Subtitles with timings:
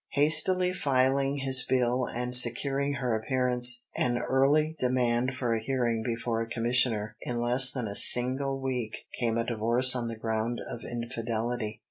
[0.13, 6.41] Hastily filing his bill and securing her appearance, an early demand for a hearing before
[6.41, 10.83] a commissioner, in less than a single week came a divorce on the ground of
[10.83, 11.79] infidelity.